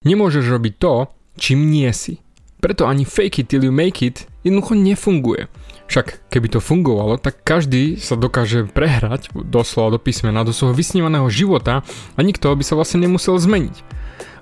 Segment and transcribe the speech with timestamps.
[0.00, 2.24] Nemôžeš robiť to, čím nie si.
[2.64, 5.52] Preto ani fake it till you make it jednoducho nefunguje.
[5.92, 11.28] Však keby to fungovalo, tak každý sa dokáže prehrať doslova do písmena do svojho vysnívaného
[11.28, 11.84] života
[12.16, 13.76] a nikto by sa vlastne nemusel zmeniť.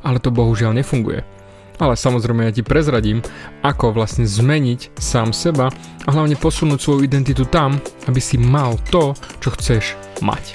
[0.06, 1.26] Ale to bohužiaľ nefunguje.
[1.82, 3.18] Ale samozrejme ja ti prezradím,
[3.66, 5.74] ako vlastne zmeniť sám seba
[6.06, 9.10] a hlavne posunúť svoju identitu tam, aby si mal to,
[9.42, 10.54] čo chceš mať.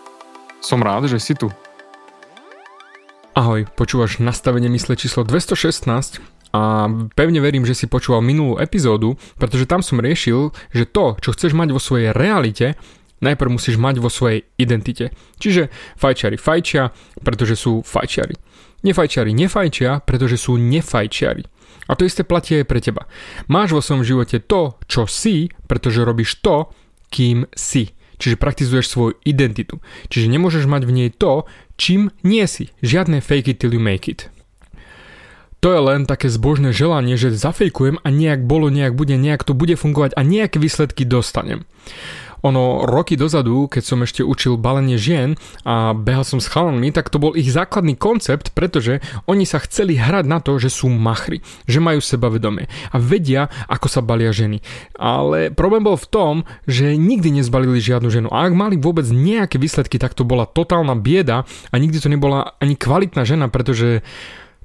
[0.61, 1.49] Som rád, že si tu.
[3.33, 6.21] Ahoj, počúvaš nastavenie mysle číslo 216
[6.53, 6.85] a
[7.17, 11.57] pevne verím, že si počúval minulú epizódu, pretože tam som riešil, že to, čo chceš
[11.57, 12.77] mať vo svojej realite,
[13.25, 15.09] najprv musíš mať vo svojej identite.
[15.41, 16.93] Čiže fajčiari fajčia,
[17.25, 18.37] pretože sú fajčiari.
[18.85, 21.41] Nefajčiari nefajčia, pretože sú nefajčiari.
[21.89, 23.09] A to isté platí aj pre teba.
[23.49, 26.69] Máš vo svojom živote to, čo si, pretože robíš to,
[27.09, 27.97] kým si.
[28.21, 29.81] Čiže praktizuješ svoju identitu.
[30.13, 31.49] Čiže nemôžeš mať v nej to,
[31.81, 32.69] čím nie si.
[32.85, 34.29] Žiadne fake it till you make it.
[35.61, 39.53] To je len také zbožné želanie, že zafejkujem a nejak bolo, nejak bude, nejak to
[39.53, 41.69] bude fungovať a nejaké výsledky dostanem.
[42.41, 47.13] Ono roky dozadu, keď som ešte učil balenie žien a behal som s chalanmi, tak
[47.13, 51.45] to bol ich základný koncept, pretože oni sa chceli hrať na to, že sú machry,
[51.69, 54.63] že majú sebavedomie a vedia, ako sa balia ženy.
[54.97, 56.33] Ale problém bol v tom,
[56.65, 60.97] že nikdy nezbalili žiadnu ženu a ak mali vôbec nejaké výsledky, tak to bola totálna
[60.97, 64.01] bieda a nikdy to nebola ani kvalitná žena, pretože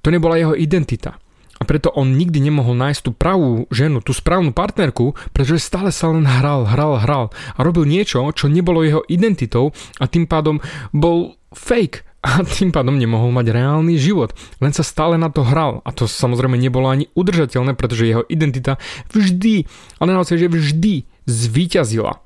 [0.00, 1.18] to nebola jeho identita.
[1.66, 6.24] Preto on nikdy nemohol nájsť tú pravú ženu, tú správnu partnerku, pretože stále sa len
[6.24, 7.24] hral, hral, hral
[7.58, 10.62] a robil niečo, čo nebolo jeho identitou a tým pádom
[10.94, 14.34] bol fake a tým pádom nemohol mať reálny život.
[14.58, 18.78] Len sa stále na to hral a to samozrejme nebolo ani udržateľné, pretože jeho identita
[19.14, 19.66] vždy,
[20.02, 20.94] ale naozaj, že vždy
[21.26, 22.18] zvíťazila.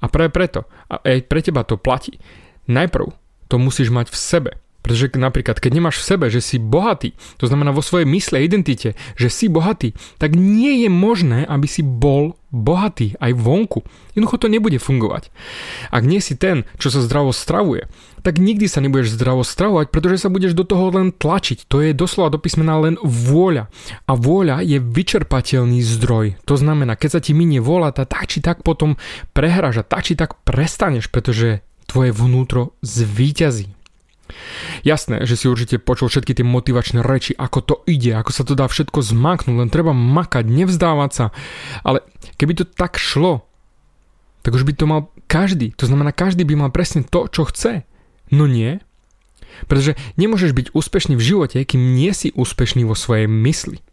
[0.00, 2.18] A práve preto, a aj pre teba to platí.
[2.66, 3.06] Najprv
[3.46, 4.50] to musíš mať v sebe.
[4.90, 8.98] Pretože napríklad, keď nemáš v sebe, že si bohatý, to znamená vo svojej mysle, identite,
[9.14, 13.86] že si bohatý, tak nie je možné, aby si bol bohatý aj vonku.
[14.18, 15.30] Jednoducho to nebude fungovať.
[15.94, 17.86] Ak nie si ten, čo sa zdravo stravuje,
[18.26, 21.70] tak nikdy sa nebudeš zdravo stravovať, pretože sa budeš do toho len tlačiť.
[21.70, 23.70] To je doslova do písmena len vôľa.
[24.10, 26.34] A vôľa je vyčerpateľný zdroj.
[26.50, 28.98] To znamená, keď sa ti minie vôľa, tak či tak potom
[29.38, 33.78] prehráš a tak či tak prestaneš, pretože tvoje vnútro zvíťazí.
[34.82, 38.56] Jasné, že si určite počul všetky tie motivačné reči, ako to ide, ako sa to
[38.56, 41.26] dá všetko zmaknúť, len treba makať, nevzdávať sa.
[41.84, 42.04] Ale
[42.40, 43.44] keby to tak šlo,
[44.40, 45.76] tak už by to mal každý.
[45.76, 47.84] To znamená, každý by mal presne to, čo chce.
[48.32, 48.80] No nie.
[49.68, 53.84] Pretože nemôžeš byť úspešný v živote, kým nie si úspešný vo svojej mysli.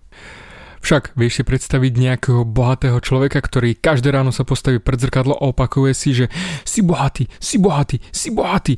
[0.82, 5.50] Však vieš si predstaviť nejakého bohatého človeka, ktorý každé ráno sa postaví pred zrkadlo a
[5.50, 6.26] opakuje si, že
[6.64, 8.78] si bohatý, si bohatý, si bohatý,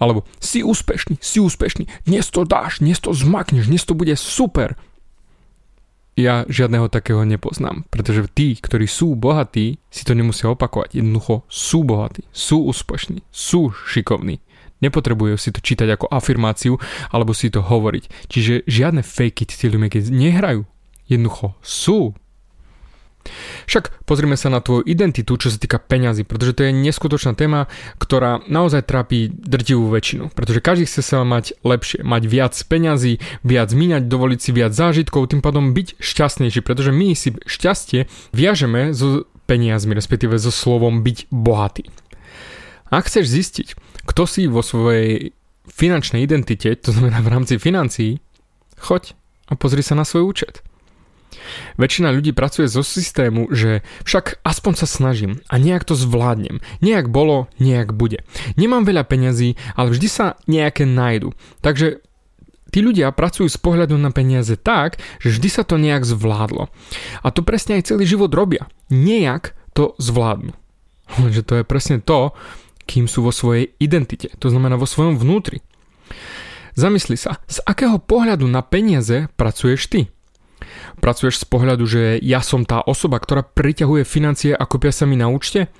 [0.00, 4.74] alebo si úspešný, si úspešný, dnes to dáš, dnes to zmakneš, dnes to bude super.
[6.12, 11.00] Ja žiadneho takého nepoznám, pretože tí, ktorí sú bohatí, si to nemusia opakovať.
[11.00, 14.44] Jednoducho sú bohatí, sú úspešní, sú šikovní.
[14.84, 16.76] Nepotrebujú si to čítať ako afirmáciu
[17.08, 18.28] alebo si to hovoriť.
[18.28, 20.66] Čiže žiadne fake it till you nehrajú
[21.14, 22.16] jednoducho sú.
[23.70, 27.70] Však pozrime sa na tvoju identitu, čo sa týka peňazí, pretože to je neskutočná téma,
[28.02, 30.34] ktorá naozaj trápi drtivú väčšinu.
[30.34, 35.30] Pretože každý chce sa mať lepšie, mať viac peňazí, viac míňať, dovoliť si viac zážitkov,
[35.30, 41.30] tým pádom byť šťastnejší, pretože my si šťastie viažeme so peniazmi, respektíve so slovom byť
[41.30, 41.86] bohatý.
[42.90, 43.68] Ak chceš zistiť,
[44.04, 45.32] kto si vo svojej
[45.70, 48.18] finančnej identite, to znamená v rámci financií,
[48.82, 49.14] choď
[49.48, 50.60] a pozri sa na svoj účet.
[51.76, 56.62] Väčšina ľudí pracuje zo systému, že však aspoň sa snažím a nejak to zvládnem.
[56.84, 58.24] Nejak bolo, nejak bude.
[58.54, 61.34] Nemám veľa peňazí, ale vždy sa nejaké nájdu.
[61.64, 62.02] Takže
[62.72, 66.72] Tí ľudia pracujú z pohľadu na peniaze tak, že vždy sa to nejak zvládlo.
[67.20, 68.64] A to presne aj celý život robia.
[68.88, 70.56] Nejak to zvládnu.
[71.20, 72.32] Lenže to je presne to,
[72.88, 75.60] kým sú vo svojej identite, to znamená vo svojom vnútri.
[76.72, 80.00] Zamysli sa, z akého pohľadu na peniaze pracuješ ty?
[81.00, 85.18] Pracuješ z pohľadu, že ja som tá osoba, ktorá priťahuje financie a kopia sa mi
[85.18, 85.72] na účte?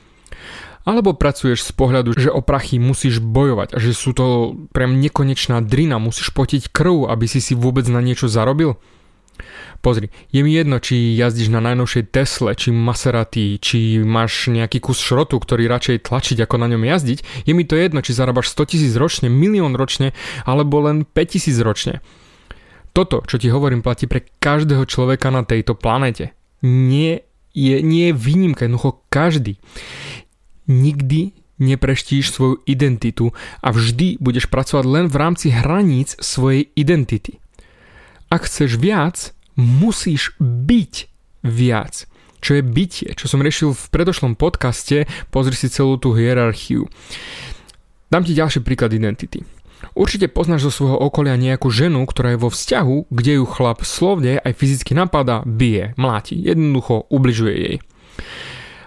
[0.82, 5.62] Alebo pracuješ z pohľadu, že o prachy musíš bojovať a že sú to priam nekonečná
[5.62, 8.74] drina, musíš potiť krv, aby si si vôbec na niečo zarobil?
[9.82, 15.02] Pozri, je mi jedno, či jazdíš na najnovšej Tesle, či Maserati, či máš nejaký kus
[15.02, 17.46] šrotu, ktorý radšej tlačiť, ako na ňom jazdiť.
[17.46, 20.14] Je mi to jedno, či zarábaš 100 tisíc ročne, milión ročne,
[20.46, 21.98] alebo len 5 tisíc ročne.
[22.92, 26.36] Toto, čo ti hovorím, platí pre každého človeka na tejto planete.
[26.64, 27.24] Nie
[27.56, 29.56] je, nie je výnimka, jednoducho každý
[30.66, 33.30] nikdy nepreštíš svoju identitu
[33.62, 37.38] a vždy budeš pracovať len v rámci hraníc svojej identity.
[38.32, 40.94] Ak chceš viac, musíš byť
[41.44, 42.08] viac.
[42.42, 46.90] Čo je bytie, čo som riešil v predošlom podcaste, pozri si celú tú hierarchiu.
[48.10, 49.46] Dám ti ďalší príklad identity.
[49.92, 54.38] Určite poznáš zo svojho okolia nejakú ženu, ktorá je vo vzťahu, kde ju chlap slovne
[54.38, 57.76] aj fyzicky napadá, bije, mláti, jednoducho ubližuje jej.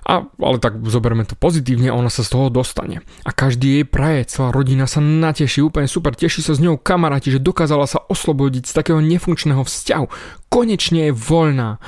[0.06, 3.02] A, ale tak zoberme to pozitívne, ona sa z toho dostane.
[3.26, 7.34] A každý jej praje, celá rodina sa nateší, úplne super, teší sa s ňou kamaráti,
[7.34, 10.06] že dokázala sa oslobodiť z takého nefunkčného vzťahu.
[10.54, 11.82] Konečne je voľná.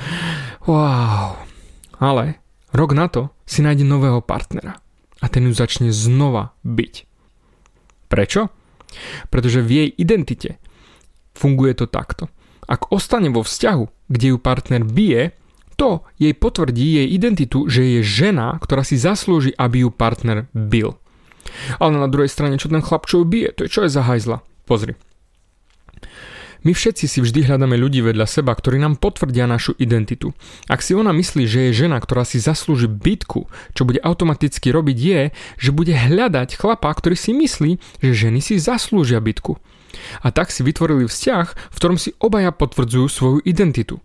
[0.66, 1.38] Wow.
[2.02, 2.42] Ale
[2.74, 4.82] rok na to si nájde nového partnera.
[5.22, 6.94] A ten ju začne znova byť.
[8.10, 8.50] Prečo?
[9.28, 10.58] Pretože v jej identite
[11.36, 12.28] funguje to takto.
[12.68, 15.32] Ak ostane vo vzťahu, kde ju partner bije,
[15.78, 20.98] to jej potvrdí jej identitu, že je žena, ktorá si zaslúži, aby ju partner bil.
[21.78, 24.02] Ale na druhej strane, čo ten chlap čo ju bije, to je čo je za
[24.02, 24.42] hajzla.
[24.66, 24.98] Pozri.
[26.66, 30.34] My všetci si vždy hľadáme ľudí vedľa seba, ktorí nám potvrdia našu identitu.
[30.66, 33.46] Ak si ona myslí, že je žena, ktorá si zaslúži bytku,
[33.78, 35.20] čo bude automaticky robiť je,
[35.58, 39.54] že bude hľadať chlapa, ktorý si myslí, že ženy si zaslúžia bytku.
[40.22, 44.02] A tak si vytvorili vzťah, v ktorom si obaja potvrdzujú svoju identitu.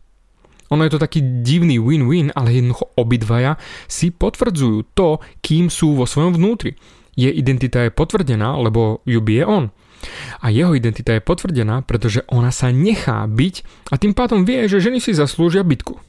[0.72, 6.10] Ono je to taký divný win-win, ale jednoducho obidvaja si potvrdzujú to, kým sú vo
[6.10, 6.74] svojom vnútri.
[7.14, 9.70] Je identita je potvrdená, lebo ju bije on.
[10.44, 13.56] A jeho identita je potvrdená, pretože ona sa nechá byť
[13.92, 16.00] a tým pádom vie, že ženy si zaslúžia bytku.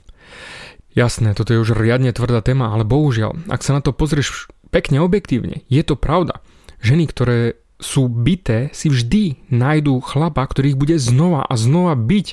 [0.95, 5.03] Jasné, toto je už riadne tvrdá téma, ale bohužiaľ, ak sa na to pozrieš pekne
[5.03, 6.39] objektívne, je to pravda.
[6.79, 7.39] Ženy, ktoré
[7.83, 12.27] sú byté, si vždy nájdú chlapa, ktorý ich bude znova a znova byť.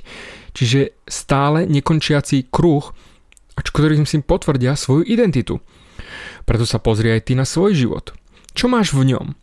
[0.53, 2.93] Čiže stále nekončiaci kruh,
[3.57, 5.59] ktorým si potvrdia svoju identitu.
[6.45, 8.13] Preto sa pozri aj ty na svoj život.
[8.53, 9.40] Čo máš v ňom?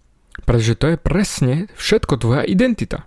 [0.49, 3.05] Pretože to je presne všetko tvoja identita.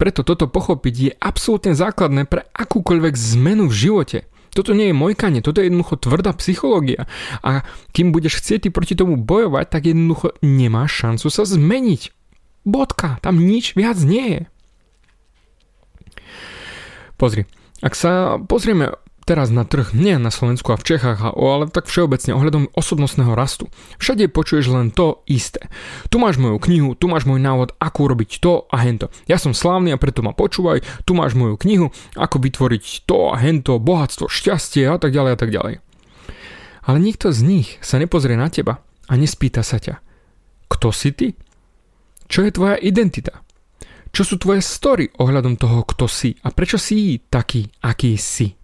[0.00, 4.18] Preto toto pochopiť je absolútne základné pre akúkoľvek zmenu v živote.
[4.56, 7.04] Toto nie je mojkanie, toto je jednoducho tvrdá psychológia.
[7.44, 12.02] A kým budeš chcieť ty proti tomu bojovať, tak jednoducho nemáš šancu sa zmeniť.
[12.64, 14.40] Bodka, tam nič viac nie je.
[17.20, 17.44] Pozri,
[17.84, 18.96] ak sa pozrieme
[19.28, 23.68] teraz na trh, nie na Slovensku a v Čechách, ale tak všeobecne ohľadom osobnostného rastu.
[24.00, 25.68] Všade počuješ len to isté.
[26.08, 29.12] Tu máš moju knihu, tu máš môj návod, ako urobiť to a hento.
[29.28, 33.36] Ja som slávny a preto ma počúvaj, tu máš moju knihu, ako vytvoriť to a
[33.36, 35.74] hento, bohatstvo, šťastie a tak ďalej a tak ďalej.
[36.88, 40.00] Ale nikto z nich sa nepozrie na teba a nespýta sa ťa,
[40.72, 41.36] kto si ty?
[42.32, 43.44] Čo je tvoja identita?
[44.08, 48.57] Čo sú tvoje story ohľadom toho, kto si a prečo si taký, aký si?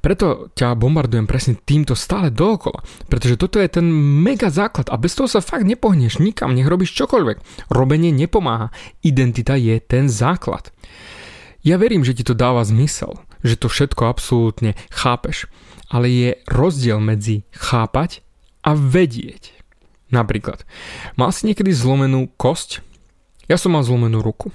[0.00, 2.80] Preto ťa bombardujem presne týmto stále dookola,
[3.12, 3.84] pretože toto je ten
[4.24, 7.68] mega základ a bez toho sa fakt nepohneš nikam, nech robíš čokoľvek.
[7.68, 8.72] Robenie nepomáha,
[9.04, 10.72] identita je ten základ.
[11.60, 15.52] Ja verím, že ti to dáva zmysel, že to všetko absolútne chápeš,
[15.92, 18.24] ale je rozdiel medzi chápať
[18.64, 19.52] a vedieť.
[20.08, 20.64] Napríklad,
[21.20, 22.80] mal si niekedy zlomenú kosť?
[23.52, 24.50] Ja som mal zlomenú ruku.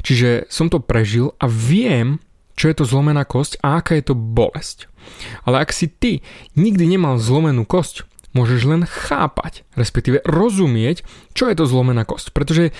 [0.00, 2.22] Čiže som to prežil a viem,
[2.56, 4.88] čo je to zlomená kosť a aká je to bolesť.
[5.46, 6.24] Ale ak si ty
[6.58, 12.34] nikdy nemal zlomenú kosť, môžeš len chápať, respektíve rozumieť, čo je to zlomená kosť.
[12.34, 12.74] Pretože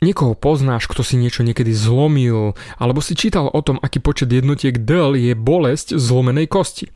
[0.00, 4.80] niekoho poznáš, kto si niečo niekedy zlomil, alebo si čítal o tom, aký počet jednotiek
[4.82, 6.90] del je bolesť zlomenej kosti.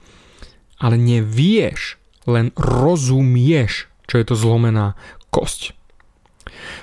[0.78, 4.96] Ale nevieš, len rozumieš čo je to zlomená
[5.28, 5.76] kosť.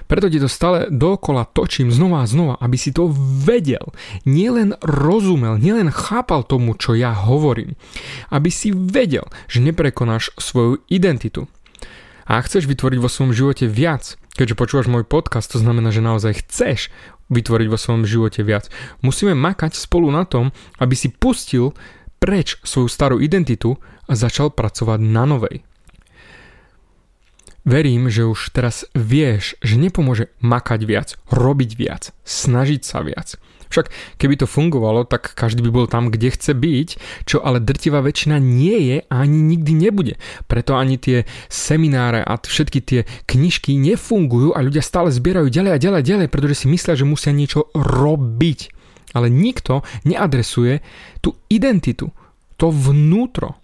[0.06, 3.10] Preto ti to stále dokola točím znova a znova, aby si to
[3.44, 3.94] vedel.
[4.24, 7.78] Nielen rozumel, nielen chápal tomu, čo ja hovorím.
[8.30, 11.50] Aby si vedel, že neprekonáš svoju identitu.
[12.26, 16.02] A ak chceš vytvoriť vo svojom živote viac, keďže počúvaš môj podcast, to znamená, že
[16.02, 16.90] naozaj chceš
[17.30, 18.70] vytvoriť vo svojom živote viac.
[19.06, 20.50] Musíme makať spolu na tom,
[20.82, 21.78] aby si pustil
[22.18, 23.78] preč svoju starú identitu
[24.10, 25.62] a začal pracovať na novej.
[27.66, 33.42] Verím, že už teraz vieš, že nepomôže makať viac, robiť viac, snažiť sa viac.
[33.74, 33.90] Však
[34.22, 36.90] keby to fungovalo, tak každý by bol tam, kde chce byť,
[37.26, 40.22] čo ale drtivá väčšina nie je a ani nikdy nebude.
[40.46, 45.82] Preto ani tie semináre a všetky tie knižky nefungujú a ľudia stále zbierajú ďalej a
[45.82, 48.60] ďalej a ďalej, pretože si myslia, že musia niečo robiť.
[49.18, 50.86] Ale nikto neadresuje
[51.26, 52.14] tú identitu,
[52.62, 53.58] to vnútro,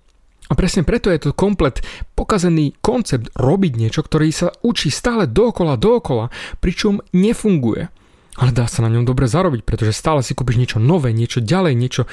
[0.51, 1.79] a presne preto je to komplet
[2.11, 6.27] pokazený koncept robiť niečo, ktorý sa učí stále dokola, dokola,
[6.59, 7.87] pričom nefunguje.
[8.35, 11.73] Ale dá sa na ňom dobre zarobiť, pretože stále si kúpiš niečo nové, niečo ďalej,
[11.75, 12.09] niečo e,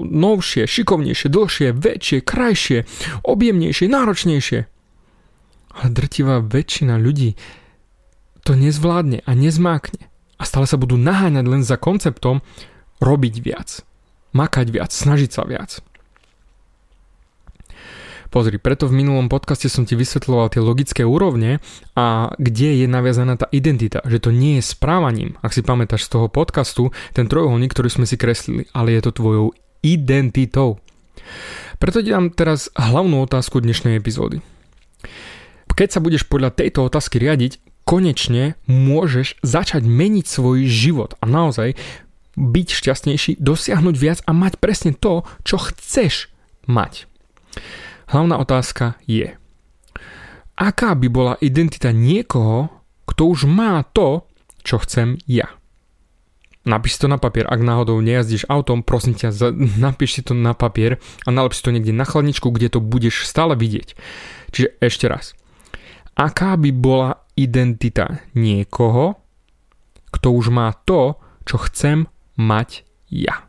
[0.00, 2.78] novšie, šikovnejšie, dlhšie, väčšie, krajšie,
[3.24, 4.60] objemnejšie, náročnejšie.
[5.76, 7.36] Ale drtivá väčšina ľudí
[8.44, 10.08] to nezvládne a nezmákne.
[10.40, 12.40] A stále sa budú naháňať len za konceptom
[13.00, 13.84] robiť viac,
[14.32, 15.84] makať viac, snažiť sa viac.
[18.28, 21.64] Pozri, preto v minulom podcaste som ti vysvetľoval tie logické úrovne
[21.96, 26.12] a kde je naviazaná tá identita, že to nie je správaním, ak si pamätáš z
[26.12, 29.46] toho podcastu, ten trojuholník, ktorý sme si kreslili, ale je to tvojou
[29.80, 30.76] identitou.
[31.80, 34.44] Preto ti dám teraz hlavnú otázku dnešnej epizódy.
[35.78, 41.78] Keď sa budeš podľa tejto otázky riadiť, konečne môžeš začať meniť svoj život a naozaj
[42.34, 46.34] byť šťastnejší, dosiahnuť viac a mať presne to, čo chceš
[46.66, 47.06] mať.
[48.08, 49.36] Hlavná otázka je,
[50.56, 52.72] aká by bola identita niekoho,
[53.04, 54.24] kto už má to,
[54.64, 55.52] čo chcem ja.
[56.64, 59.32] Napíš si to na papier, ak náhodou nejazdíš autom, prosím ťa,
[59.92, 63.28] napíš si to na papier a nalep si to niekde na chladničku, kde to budeš
[63.28, 63.92] stále vidieť.
[64.56, 65.36] Čiže ešte raz.
[66.16, 69.20] Aká by bola identita niekoho,
[70.16, 72.08] kto už má to, čo chcem
[72.40, 73.44] mať ja.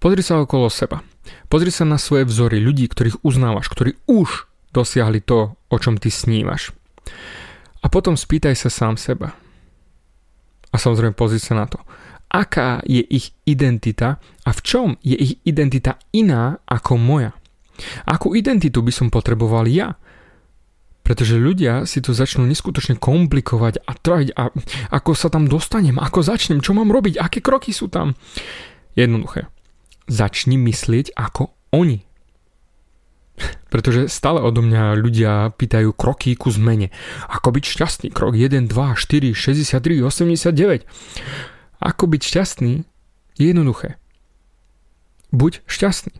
[0.00, 1.04] Pozri sa okolo seba.
[1.48, 4.44] Pozri sa na svoje vzory ľudí, ktorých uznávaš, ktorí už
[4.76, 6.76] dosiahli to, o čom ty snívaš.
[7.80, 9.32] A potom spýtaj sa sám seba.
[10.68, 11.80] A samozrejme pozri sa na to.
[12.28, 17.32] Aká je ich identita a v čom je ich identita iná ako moja?
[18.04, 19.96] Akú identitu by som potreboval ja?
[21.00, 24.52] Pretože ľudia si to začnú neskutočne komplikovať a trajiť a
[24.92, 28.12] ako sa tam dostanem, ako začnem, čo mám robiť, aké kroky sú tam.
[28.92, 29.48] Jednoduché
[30.08, 32.02] začni myslieť ako oni.
[33.72, 36.90] Pretože stále odo mňa ľudia pýtajú kroky ku zmene.
[37.30, 38.08] Ako byť šťastný?
[38.10, 40.88] Krok 1, 2, 4, 63, 89.
[41.78, 42.82] Ako byť šťastný
[43.38, 44.00] je jednoduché.
[45.30, 46.18] Buď šťastný.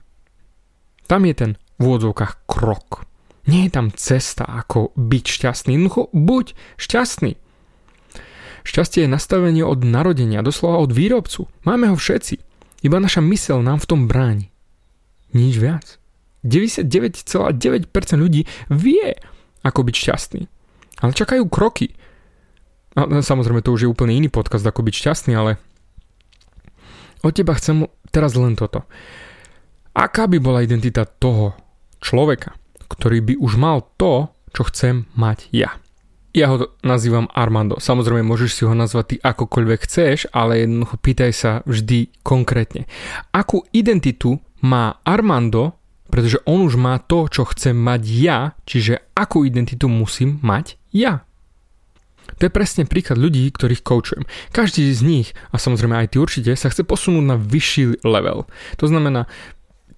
[1.09, 3.09] Tam je ten v úvodzovkách krok.
[3.49, 5.73] Nie je tam cesta, ako byť šťastný.
[5.75, 7.41] Jednoducho, buď šťastný.
[8.69, 11.49] Šťastie je nastavenie od narodenia, doslova od výrobcu.
[11.65, 12.48] Máme ho všetci.
[12.83, 14.55] Iba naša mysel nám v tom bráni.
[15.35, 15.99] Nič viac.
[16.47, 19.09] 99,9% ľudí vie,
[19.67, 20.43] ako byť šťastný.
[21.03, 21.95] Ale čakajú kroky.
[22.95, 25.59] A samozrejme, to už je úplne iný podcast, ako byť šťastný, ale
[27.27, 28.87] od teba chcem teraz len toto.
[29.99, 31.59] Aká by bola identita toho
[31.99, 32.55] človeka,
[32.87, 35.75] ktorý by už mal to, čo chcem mať ja?
[36.37, 37.81] Ja ho nazývam Armando.
[37.81, 42.85] Samozrejme, môžeš si ho nazvať ty akokoľvek chceš, ale jednoducho pýtaj sa vždy konkrétne.
[43.33, 45.81] Akú identitu má Armando,
[46.13, 51.25] pretože on už má to, čo chcem mať ja, čiže akú identitu musím mať ja.
[52.37, 54.29] To je presne príklad ľudí, ktorých koučujem.
[54.53, 58.45] Každý z nich, a samozrejme aj ty určite, sa chce posunúť na vyšší level.
[58.79, 59.25] To znamená,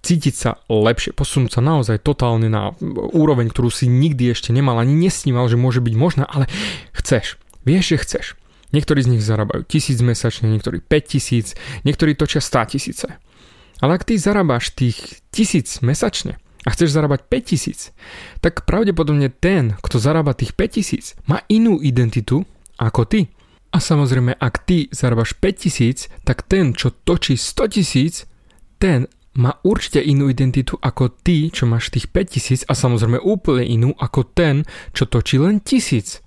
[0.01, 2.73] cítiť sa lepšie, posunúť sa naozaj totálne na
[3.13, 6.49] úroveň, ktorú si nikdy ešte nemal, ani nesníval, že môže byť možná, ale
[6.97, 7.37] chceš.
[7.69, 8.27] Vieš, že chceš.
[8.71, 13.09] Niektorí z nich zarábajú tisíc mesačne, niektorí 5 tisíc, niektorí točia 100 tisíce.
[13.81, 17.91] Ale ak ty zarábaš tých tisíc mesačne a chceš zarábať 5 tisíc,
[18.45, 22.47] tak pravdepodobne ten, kto zarába tých 5 tisíc, má inú identitu
[22.79, 23.21] ako ty.
[23.71, 28.15] A samozrejme, ak ty zarábaš 5 tisíc, tak ten, čo točí 100 tisíc,
[28.79, 33.91] ten má určite inú identitu ako ty, čo máš tých 5000 a samozrejme úplne inú
[33.95, 36.27] ako ten, čo točí len 1000.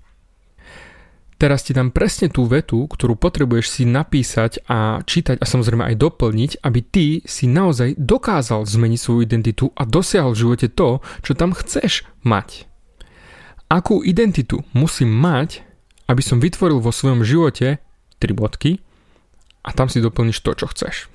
[1.34, 6.00] Teraz ti dám presne tú vetu, ktorú potrebuješ si napísať a čítať a samozrejme aj
[6.00, 11.36] doplniť, aby ty si naozaj dokázal zmeniť svoju identitu a dosiahol v živote to, čo
[11.36, 12.70] tam chceš mať.
[13.68, 15.66] akú identitu musím mať,
[16.06, 17.82] aby som vytvoril vo svojom živote
[18.22, 18.78] tri bodky
[19.66, 21.13] a tam si doplníš to, čo chceš.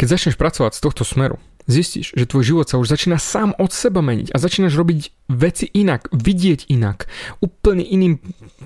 [0.00, 1.36] Keď začneš pracovať z tohto smeru,
[1.68, 5.68] zistíš, že tvoj život sa už začína sám od seba meniť a začínaš robiť veci
[5.68, 7.04] inak, vidieť inak.
[7.44, 8.16] Úplne iným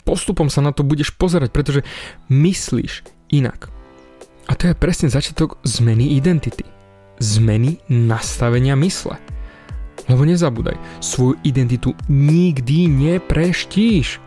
[0.07, 1.83] postupom sa na to budeš pozerať, pretože
[2.31, 3.03] myslíš
[3.35, 3.67] inak.
[4.47, 6.62] A to je presne začiatok zmeny identity.
[7.19, 9.19] Zmeny nastavenia mysle.
[10.07, 14.23] Lebo nezabúdaj, svoju identitu nikdy nepreštíš.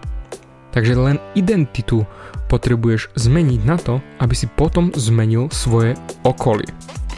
[0.78, 2.06] Takže len identitu
[2.54, 6.70] potrebuješ zmeniť na to, aby si potom zmenil svoje okolie.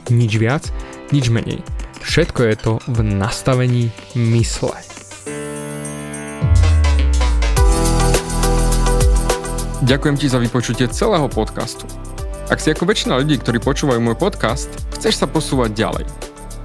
[0.08, 0.72] Nič viac,
[1.12, 1.60] nič menej.
[2.00, 4.80] Všetko je to v nastavení mysle.
[9.84, 11.84] Ďakujem ti za vypočutie celého podcastu.
[12.48, 16.39] Ak si ako väčšina ľudí, ktorí počúvajú môj podcast, chceš sa posúvať ďalej